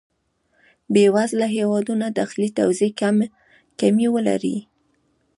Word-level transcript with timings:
بې 0.93 1.05
وزله 1.15 1.47
هېوادونه 1.57 2.05
داخلي 2.19 2.49
توزېع 2.57 2.91
کمی 3.81 4.07
ولري. 4.15 4.57